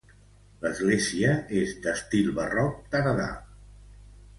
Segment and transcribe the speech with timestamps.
[0.65, 3.33] L'església és d'estil barroc tardà.